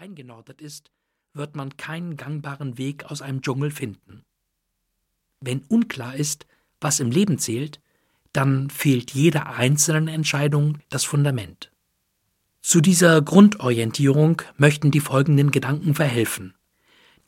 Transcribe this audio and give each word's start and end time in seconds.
eingenordet 0.00 0.62
ist, 0.62 0.90
wird 1.34 1.56
man 1.56 1.76
keinen 1.76 2.16
gangbaren 2.16 2.78
Weg 2.78 3.04
aus 3.04 3.20
einem 3.20 3.42
Dschungel 3.42 3.70
finden. 3.70 4.22
Wenn 5.40 5.60
unklar 5.68 6.16
ist, 6.16 6.46
was 6.80 7.00
im 7.00 7.10
Leben 7.10 7.38
zählt, 7.38 7.80
dann 8.32 8.70
fehlt 8.70 9.10
jeder 9.10 9.54
einzelnen 9.54 10.08
Entscheidung 10.08 10.78
das 10.88 11.04
Fundament. 11.04 11.70
Zu 12.62 12.80
dieser 12.80 13.20
Grundorientierung 13.20 14.40
möchten 14.56 14.90
die 14.90 15.00
folgenden 15.00 15.50
Gedanken 15.50 15.94
verhelfen. 15.94 16.54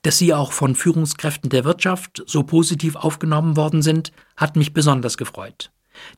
Dass 0.01 0.17
sie 0.17 0.33
auch 0.33 0.53
von 0.53 0.75
Führungskräften 0.75 1.51
der 1.51 1.65
Wirtschaft 1.65 2.23
so 2.27 2.43
positiv 2.43 2.97
aufgenommen 2.97 3.57
worden 3.57 3.83
sind, 3.83 4.13
hat 4.35 4.57
mich 4.57 4.73
besonders 4.73 5.19
gefreut. 5.19 5.71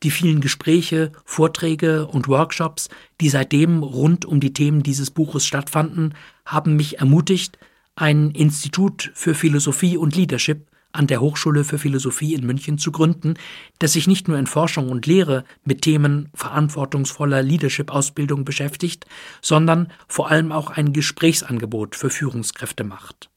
Die 0.03 0.11
vielen 0.11 0.41
Gespräche, 0.41 1.13
Vorträge 1.25 2.07
und 2.07 2.29
Workshops, 2.29 2.89
die 3.21 3.29
seitdem 3.29 3.83
rund 3.83 4.25
um 4.25 4.41
die 4.41 4.53
Themen 4.53 4.83
dieses 4.83 5.11
Buches 5.11 5.47
stattfanden, 5.47 6.15
haben 6.45 6.77
mich 6.77 6.99
ermutigt, 6.99 7.59
ein 7.97 8.31
Institut 8.33 9.13
für 9.15 9.35
Philosophie 9.35 9.97
und 9.97 10.17
Leadership 10.17 10.67
an 10.95 11.07
der 11.07 11.21
Hochschule 11.21 11.65
für 11.65 11.79
Philosophie 11.79 12.35
in 12.35 12.47
München 12.47 12.79
zu 12.79 12.93
gründen, 12.93 13.35
das 13.79 13.95
sich 13.95 14.07
nicht 14.07 14.29
nur 14.29 14.39
in 14.39 14.47
Forschung 14.47 14.91
und 14.91 15.07
Lehre 15.07 15.45
mit 15.65 15.83
Themen 15.83 16.29
verantwortungsvoller 16.35 17.43
Leadership-Ausbildung 17.43 18.45
beschäftigt, 18.45 19.07
sondern 19.43 19.93
vor 20.07 20.31
allem 20.31 20.53
auch 20.53 20.71
ein 20.71 20.93
Gesprächsangebot 20.93 21.97
für 21.97 22.11
Führungskräfte 22.11 22.85
macht. 22.85 23.29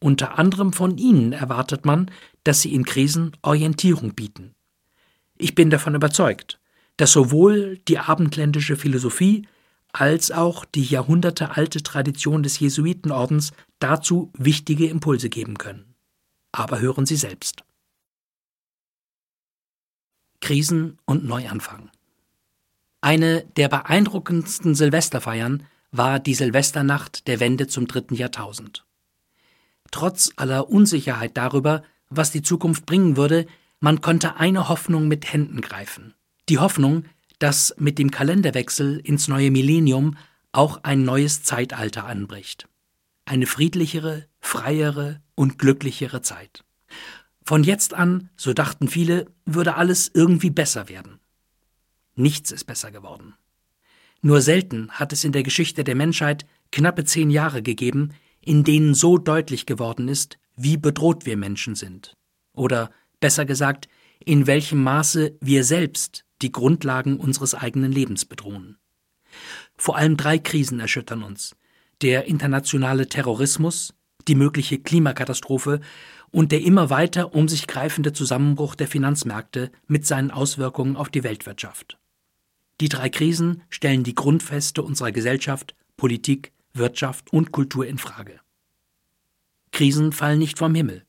Unter 0.00 0.38
anderem 0.38 0.72
von 0.72 0.98
ihnen 0.98 1.32
erwartet 1.32 1.84
man, 1.84 2.10
dass 2.42 2.62
sie 2.62 2.74
in 2.74 2.84
Krisen 2.84 3.32
Orientierung 3.42 4.14
bieten. 4.14 4.53
Ich 5.36 5.54
bin 5.54 5.70
davon 5.70 5.94
überzeugt, 5.94 6.60
dass 6.96 7.12
sowohl 7.12 7.78
die 7.88 7.98
abendländische 7.98 8.76
Philosophie 8.76 9.46
als 9.92 10.30
auch 10.30 10.64
die 10.64 10.84
jahrhundertealte 10.84 11.82
Tradition 11.82 12.42
des 12.42 12.58
Jesuitenordens 12.58 13.52
dazu 13.78 14.32
wichtige 14.36 14.88
Impulse 14.88 15.28
geben 15.28 15.56
können. 15.56 15.94
Aber 16.52 16.80
hören 16.80 17.06
Sie 17.06 17.16
selbst. 17.16 17.62
Krisen 20.40 20.98
und 21.04 21.24
Neuanfang. 21.24 21.90
Eine 23.00 23.44
der 23.56 23.68
beeindruckendsten 23.68 24.74
Silvesterfeiern 24.74 25.66
war 25.90 26.18
die 26.18 26.34
Silvesternacht 26.34 27.28
der 27.28 27.38
Wende 27.38 27.66
zum 27.66 27.86
dritten 27.86 28.14
Jahrtausend. 28.14 28.84
Trotz 29.90 30.32
aller 30.36 30.68
Unsicherheit 30.68 31.36
darüber, 31.36 31.84
was 32.10 32.32
die 32.32 32.42
Zukunft 32.42 32.84
bringen 32.84 33.16
würde, 33.16 33.46
man 33.84 34.00
konnte 34.00 34.36
eine 34.36 34.70
Hoffnung 34.70 35.08
mit 35.08 35.30
Händen 35.30 35.60
greifen. 35.60 36.14
Die 36.48 36.58
Hoffnung, 36.58 37.04
dass 37.38 37.74
mit 37.78 37.98
dem 37.98 38.10
Kalenderwechsel 38.10 38.98
ins 38.98 39.28
neue 39.28 39.50
Millennium 39.50 40.16
auch 40.52 40.84
ein 40.84 41.04
neues 41.04 41.42
Zeitalter 41.42 42.06
anbricht. 42.06 42.66
Eine 43.26 43.44
friedlichere, 43.44 44.24
freiere 44.40 45.20
und 45.34 45.58
glücklichere 45.58 46.22
Zeit. 46.22 46.64
Von 47.44 47.62
jetzt 47.62 47.92
an, 47.92 48.30
so 48.38 48.54
dachten 48.54 48.88
viele, 48.88 49.26
würde 49.44 49.74
alles 49.74 50.10
irgendwie 50.14 50.48
besser 50.48 50.88
werden. 50.88 51.20
Nichts 52.14 52.52
ist 52.52 52.64
besser 52.64 52.90
geworden. 52.90 53.34
Nur 54.22 54.40
selten 54.40 54.92
hat 54.92 55.12
es 55.12 55.24
in 55.24 55.32
der 55.32 55.42
Geschichte 55.42 55.84
der 55.84 55.94
Menschheit 55.94 56.46
knappe 56.72 57.04
zehn 57.04 57.28
Jahre 57.28 57.60
gegeben, 57.62 58.14
in 58.40 58.64
denen 58.64 58.94
so 58.94 59.18
deutlich 59.18 59.66
geworden 59.66 60.08
ist, 60.08 60.38
wie 60.56 60.78
bedroht 60.78 61.26
wir 61.26 61.36
Menschen 61.36 61.74
sind. 61.74 62.16
Oder 62.54 62.90
besser 63.24 63.46
gesagt, 63.46 63.88
in 64.22 64.46
welchem 64.46 64.82
Maße 64.82 65.38
wir 65.40 65.64
selbst 65.64 66.26
die 66.42 66.52
Grundlagen 66.52 67.16
unseres 67.16 67.54
eigenen 67.54 67.90
Lebens 67.90 68.26
bedrohen. 68.26 68.76
Vor 69.78 69.96
allem 69.96 70.18
drei 70.18 70.36
Krisen 70.36 70.78
erschüttern 70.78 71.22
uns 71.22 71.56
der 72.02 72.26
internationale 72.26 73.08
Terrorismus, 73.08 73.94
die 74.28 74.34
mögliche 74.34 74.78
Klimakatastrophe 74.78 75.80
und 76.32 76.52
der 76.52 76.60
immer 76.60 76.90
weiter 76.90 77.34
um 77.34 77.48
sich 77.48 77.66
greifende 77.66 78.12
Zusammenbruch 78.12 78.74
der 78.74 78.88
Finanzmärkte 78.88 79.72
mit 79.86 80.04
seinen 80.04 80.30
Auswirkungen 80.30 80.94
auf 80.94 81.08
die 81.08 81.24
Weltwirtschaft. 81.24 81.96
Die 82.82 82.90
drei 82.90 83.08
Krisen 83.08 83.62
stellen 83.70 84.04
die 84.04 84.14
Grundfeste 84.14 84.82
unserer 84.82 85.12
Gesellschaft, 85.12 85.74
Politik, 85.96 86.52
Wirtschaft 86.74 87.32
und 87.32 87.52
Kultur 87.52 87.86
in 87.86 87.96
Frage. 87.96 88.38
Krisen 89.72 90.12
fallen 90.12 90.40
nicht 90.40 90.58
vom 90.58 90.74
Himmel. 90.74 91.06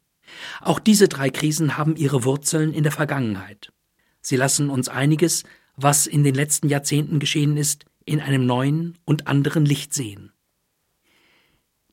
Auch 0.61 0.79
diese 0.79 1.07
drei 1.07 1.29
Krisen 1.29 1.77
haben 1.77 1.95
ihre 1.95 2.23
Wurzeln 2.23 2.73
in 2.73 2.83
der 2.83 2.91
Vergangenheit. 2.91 3.71
Sie 4.21 4.35
lassen 4.35 4.69
uns 4.69 4.89
einiges, 4.89 5.43
was 5.75 6.07
in 6.07 6.23
den 6.23 6.35
letzten 6.35 6.69
Jahrzehnten 6.69 7.19
geschehen 7.19 7.57
ist, 7.57 7.85
in 8.05 8.21
einem 8.21 8.45
neuen 8.45 8.97
und 9.05 9.27
anderen 9.27 9.65
Licht 9.65 9.93
sehen. 9.93 10.31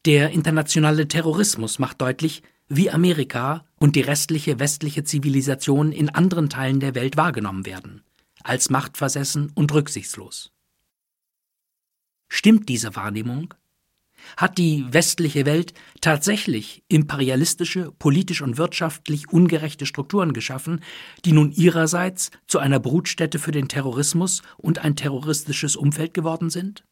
Der 0.04 0.30
internationale 0.30 1.06
Terrorismus 1.08 1.78
macht 1.78 2.00
deutlich, 2.00 2.42
wie 2.68 2.90
Amerika 2.90 3.64
und 3.78 3.96
die 3.96 4.00
restliche 4.00 4.58
westliche 4.58 5.04
Zivilisation 5.04 5.92
in 5.92 6.08
anderen 6.08 6.48
Teilen 6.48 6.80
der 6.80 6.94
Welt 6.94 7.16
wahrgenommen 7.16 7.66
werden, 7.66 8.02
als 8.42 8.70
machtversessen 8.70 9.52
und 9.54 9.72
rücksichtslos. 9.72 10.52
Stimmt 12.28 12.68
diese 12.68 12.96
Wahrnehmung? 12.96 13.52
Hat 14.36 14.58
die 14.58 14.84
westliche 14.90 15.46
Welt 15.46 15.74
tatsächlich 16.00 16.82
imperialistische, 16.88 17.92
politisch 17.98 18.42
und 18.42 18.58
wirtschaftlich 18.58 19.30
ungerechte 19.30 19.86
Strukturen 19.86 20.32
geschaffen, 20.32 20.80
die 21.24 21.32
nun 21.32 21.52
ihrerseits 21.52 22.30
zu 22.46 22.58
einer 22.58 22.80
Brutstätte 22.80 23.38
für 23.38 23.52
den 23.52 23.68
Terrorismus 23.68 24.42
und 24.56 24.78
ein 24.78 24.96
terroristisches 24.96 25.76
Umfeld 25.76 26.14
geworden 26.14 26.50
sind? 26.50 26.84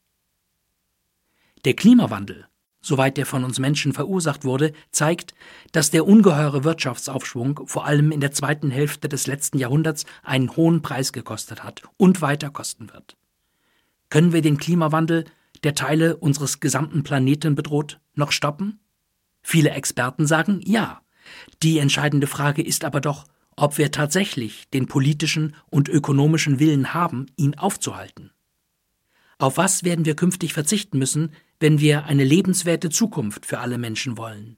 Der 1.65 1.75
Klimawandel, 1.75 2.47
soweit 2.81 3.17
der 3.17 3.27
von 3.27 3.45
uns 3.45 3.59
Menschen 3.59 3.93
verursacht 3.93 4.45
wurde, 4.45 4.73
zeigt, 4.91 5.35
dass 5.73 5.91
der 5.91 6.07
ungeheure 6.07 6.65
Wirtschaftsaufschwung 6.65 7.61
vor 7.67 7.85
allem 7.85 8.13
in 8.13 8.21
der 8.21 8.33
zweiten 8.33 8.71
Hälfte 8.71 9.09
des 9.09 9.27
letzten 9.27 9.59
Jahrhunderts 9.59 10.07
einen 10.23 10.57
hohen 10.57 10.81
Preis 10.81 11.13
gekostet 11.13 11.63
hat 11.63 11.83
und 11.97 12.23
weiter 12.23 12.51
kosten 12.51 12.91
wird. 12.93 13.17
Können 14.09 14.33
wir 14.33 14.43
den 14.43 14.57
Klimawandel 14.57 15.25
der 15.63 15.75
Teile 15.75 16.17
unseres 16.17 16.61
gesamten 16.61 17.03
Planeten 17.03 17.55
bedroht, 17.55 18.01
noch 18.15 18.33
stoppen? 18.33 18.81
Viele 19.43 19.71
Experten 19.71 20.27
sagen 20.27 20.61
ja. 20.65 21.03
Die 21.63 21.79
entscheidende 21.79 22.27
Frage 22.27 22.63
ist 22.63 22.85
aber 22.85 23.01
doch, 23.01 23.25
ob 23.57 23.79
wir 23.79 23.91
tatsächlich 23.91 24.69
den 24.71 24.87
politischen 24.87 25.55
und 25.69 25.89
ökonomischen 25.89 26.59
Willen 26.59 26.95
haben, 26.95 27.27
ihn 27.37 27.57
aufzuhalten. 27.57 28.31
Auf 29.39 29.57
was 29.57 29.85
werden 29.85 30.05
wir 30.05 30.17
künftig 30.17 30.53
verzichten 30.53 30.99
müssen, 30.99 31.33
wenn 31.61 31.81
wir 31.81 32.05
eine 32.05 32.25
lebenswerte 32.25 32.91
Zukunft 32.91 33.47
für 33.47 33.59
alle 33.59 33.79
Menschen 33.79 34.17
wollen? 34.17 34.57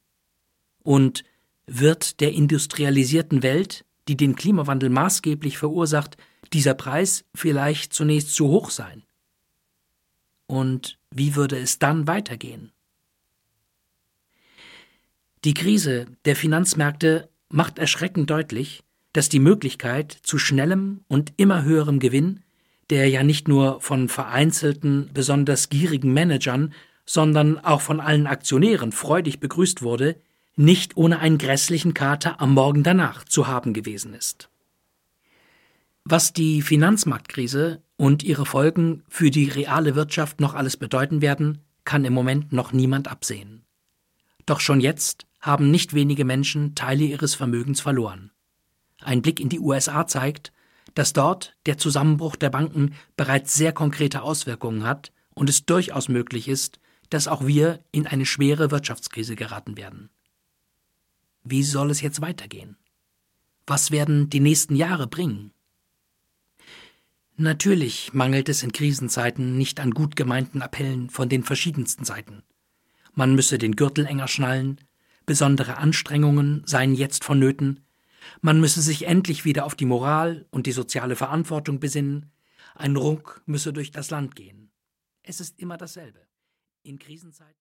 Und 0.82 1.24
wird 1.66 2.20
der 2.20 2.32
industrialisierten 2.32 3.42
Welt, 3.42 3.84
die 4.08 4.16
den 4.16 4.34
Klimawandel 4.34 4.90
maßgeblich 4.90 5.58
verursacht, 5.58 6.16
dieser 6.52 6.74
Preis 6.74 7.24
vielleicht 7.34 7.92
zunächst 7.92 8.34
zu 8.34 8.48
hoch 8.48 8.70
sein? 8.70 9.04
Und 10.46 10.98
wie 11.10 11.34
würde 11.34 11.58
es 11.58 11.78
dann 11.78 12.06
weitergehen? 12.06 12.72
Die 15.44 15.54
Krise 15.54 16.06
der 16.24 16.36
Finanzmärkte 16.36 17.28
macht 17.48 17.78
erschreckend 17.78 18.30
deutlich, 18.30 18.84
dass 19.12 19.28
die 19.28 19.40
Möglichkeit 19.40 20.12
zu 20.22 20.38
schnellem 20.38 21.04
und 21.08 21.32
immer 21.36 21.64
höherem 21.64 21.98
Gewinn, 21.98 22.42
der 22.90 23.08
ja 23.08 23.22
nicht 23.22 23.48
nur 23.48 23.80
von 23.80 24.08
vereinzelten, 24.08 25.10
besonders 25.12 25.68
gierigen 25.68 26.12
Managern, 26.12 26.72
sondern 27.04 27.58
auch 27.58 27.80
von 27.80 28.00
allen 28.00 28.26
Aktionären 28.26 28.92
freudig 28.92 29.40
begrüßt 29.40 29.82
wurde, 29.82 30.16
nicht 30.56 30.96
ohne 30.96 31.18
einen 31.18 31.38
grässlichen 31.38 31.94
Kater 31.94 32.40
am 32.40 32.54
Morgen 32.54 32.82
danach 32.82 33.24
zu 33.24 33.46
haben 33.46 33.72
gewesen 33.72 34.14
ist. 34.14 34.48
Was 36.04 36.32
die 36.32 36.62
Finanzmarktkrise 36.62 37.82
und 38.02 38.24
ihre 38.24 38.46
Folgen 38.46 39.04
für 39.08 39.30
die 39.30 39.48
reale 39.48 39.94
Wirtschaft 39.94 40.40
noch 40.40 40.54
alles 40.54 40.76
bedeuten 40.76 41.22
werden, 41.22 41.58
kann 41.84 42.04
im 42.04 42.12
Moment 42.12 42.52
noch 42.52 42.72
niemand 42.72 43.06
absehen. 43.06 43.64
Doch 44.44 44.58
schon 44.58 44.80
jetzt 44.80 45.24
haben 45.40 45.70
nicht 45.70 45.94
wenige 45.94 46.24
Menschen 46.24 46.74
Teile 46.74 47.04
ihres 47.04 47.36
Vermögens 47.36 47.80
verloren. 47.80 48.32
Ein 49.00 49.22
Blick 49.22 49.38
in 49.38 49.48
die 49.48 49.60
USA 49.60 50.04
zeigt, 50.08 50.52
dass 50.94 51.12
dort 51.12 51.54
der 51.64 51.78
Zusammenbruch 51.78 52.34
der 52.34 52.50
Banken 52.50 52.96
bereits 53.16 53.54
sehr 53.54 53.72
konkrete 53.72 54.22
Auswirkungen 54.22 54.82
hat 54.82 55.12
und 55.34 55.48
es 55.48 55.64
durchaus 55.64 56.08
möglich 56.08 56.48
ist, 56.48 56.80
dass 57.08 57.28
auch 57.28 57.46
wir 57.46 57.84
in 57.92 58.08
eine 58.08 58.26
schwere 58.26 58.72
Wirtschaftskrise 58.72 59.36
geraten 59.36 59.76
werden. 59.76 60.10
Wie 61.44 61.62
soll 61.62 61.92
es 61.92 62.00
jetzt 62.00 62.20
weitergehen? 62.20 62.76
Was 63.64 63.92
werden 63.92 64.28
die 64.28 64.40
nächsten 64.40 64.74
Jahre 64.74 65.06
bringen? 65.06 65.51
Natürlich 67.36 68.12
mangelt 68.12 68.48
es 68.48 68.62
in 68.62 68.72
Krisenzeiten 68.72 69.56
nicht 69.56 69.80
an 69.80 69.92
gut 69.92 70.16
gemeinten 70.16 70.62
Appellen 70.62 71.08
von 71.10 71.28
den 71.28 71.42
verschiedensten 71.42 72.04
Seiten. 72.04 72.42
Man 73.14 73.34
müsse 73.34 73.58
den 73.58 73.76
Gürtel 73.76 74.06
enger 74.06 74.28
schnallen, 74.28 74.80
besondere 75.26 75.78
Anstrengungen 75.78 76.62
seien 76.66 76.94
jetzt 76.94 77.24
vonnöten, 77.24 77.80
man 78.40 78.60
müsse 78.60 78.82
sich 78.82 79.06
endlich 79.06 79.44
wieder 79.44 79.64
auf 79.64 79.74
die 79.74 79.84
Moral 79.84 80.46
und 80.50 80.66
die 80.66 80.72
soziale 80.72 81.16
Verantwortung 81.16 81.80
besinnen, 81.80 82.30
ein 82.74 82.96
Ruck 82.96 83.42
müsse 83.46 83.72
durch 83.72 83.90
das 83.90 84.10
Land 84.10 84.36
gehen. 84.36 84.70
Es 85.22 85.40
ist 85.40 85.58
immer 85.58 85.76
dasselbe. 85.76 86.20
In 86.82 86.98
Krisenzeiten 86.98 87.50